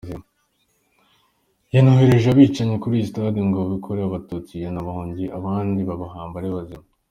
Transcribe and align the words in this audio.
Yanohereje 1.73 2.27
abicanyi 2.29 2.75
kuri 2.81 2.93
iyo 2.97 3.05
sitade 3.07 3.39
ngo 3.47 3.59
barimbure 3.65 4.01
Abatutsi 4.05 4.53
bari 4.63 4.79
bahahungiye, 4.87 5.27
abandi 5.39 5.79
babahamba 5.89 6.35
ari 6.39 6.49
bazima. 6.55 6.85